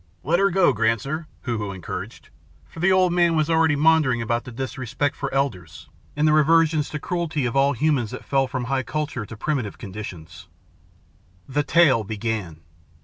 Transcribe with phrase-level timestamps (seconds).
[0.23, 2.31] "Let her go, Granser," Hoo Hoo encouraged;
[2.65, 6.81] for the old man was already maundering about the disrespect for elders and the reversion
[6.81, 10.47] to cruelty of all humans that fell from high culture to primitive conditions.
[11.47, 12.61] The tale began.